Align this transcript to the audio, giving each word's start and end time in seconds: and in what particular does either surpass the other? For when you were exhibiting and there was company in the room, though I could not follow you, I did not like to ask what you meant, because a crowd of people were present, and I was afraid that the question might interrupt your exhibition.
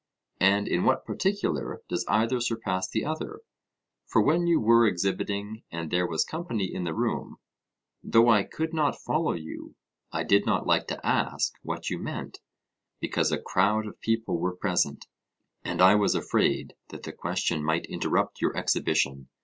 and 0.39 0.67
in 0.67 0.83
what 0.83 1.05
particular 1.05 1.79
does 1.87 2.03
either 2.07 2.39
surpass 2.39 2.89
the 2.89 3.05
other? 3.05 3.41
For 4.07 4.19
when 4.19 4.47
you 4.47 4.59
were 4.59 4.87
exhibiting 4.87 5.61
and 5.71 5.91
there 5.91 6.07
was 6.07 6.23
company 6.25 6.65
in 6.65 6.85
the 6.85 6.93
room, 6.95 7.37
though 8.03 8.27
I 8.27 8.41
could 8.41 8.73
not 8.73 8.99
follow 8.99 9.33
you, 9.33 9.75
I 10.11 10.23
did 10.23 10.43
not 10.47 10.65
like 10.65 10.87
to 10.87 11.05
ask 11.05 11.53
what 11.61 11.91
you 11.91 11.99
meant, 11.99 12.39
because 12.99 13.31
a 13.31 13.37
crowd 13.39 13.85
of 13.85 14.01
people 14.01 14.39
were 14.39 14.55
present, 14.55 15.05
and 15.63 15.83
I 15.83 15.93
was 15.93 16.15
afraid 16.15 16.73
that 16.89 17.03
the 17.03 17.11
question 17.11 17.63
might 17.63 17.85
interrupt 17.85 18.41
your 18.41 18.57
exhibition. 18.57 19.29